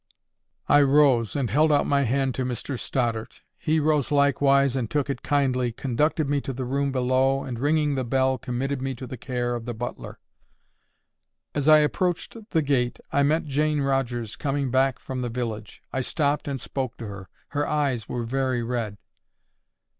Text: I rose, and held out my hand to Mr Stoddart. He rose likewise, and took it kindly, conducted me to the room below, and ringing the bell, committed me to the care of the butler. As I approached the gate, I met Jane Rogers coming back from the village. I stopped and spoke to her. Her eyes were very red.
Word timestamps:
I 0.67 0.81
rose, 0.81 1.35
and 1.35 1.51
held 1.51 1.71
out 1.71 1.85
my 1.85 2.01
hand 2.05 2.33
to 2.33 2.43
Mr 2.43 2.79
Stoddart. 2.79 3.41
He 3.59 3.79
rose 3.79 4.11
likewise, 4.11 4.75
and 4.75 4.89
took 4.89 5.11
it 5.11 5.21
kindly, 5.21 5.71
conducted 5.71 6.27
me 6.27 6.41
to 6.41 6.53
the 6.53 6.65
room 6.65 6.91
below, 6.91 7.43
and 7.43 7.59
ringing 7.59 7.93
the 7.93 8.03
bell, 8.03 8.39
committed 8.39 8.81
me 8.81 8.95
to 8.95 9.05
the 9.05 9.15
care 9.15 9.53
of 9.53 9.65
the 9.65 9.75
butler. 9.75 10.17
As 11.53 11.67
I 11.69 11.81
approached 11.81 12.35
the 12.49 12.63
gate, 12.63 12.97
I 13.11 13.21
met 13.21 13.45
Jane 13.45 13.81
Rogers 13.81 14.35
coming 14.35 14.71
back 14.71 14.97
from 14.97 15.21
the 15.21 15.29
village. 15.29 15.83
I 15.93 16.01
stopped 16.01 16.47
and 16.47 16.59
spoke 16.59 16.97
to 16.97 17.05
her. 17.05 17.29
Her 17.49 17.67
eyes 17.67 18.09
were 18.09 18.23
very 18.23 18.63
red. 18.63 18.97